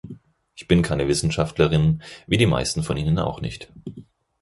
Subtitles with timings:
[0.55, 3.71] Ich bin keine Wissenschaftlerin, wie die meisten von Ihnen auch nicht.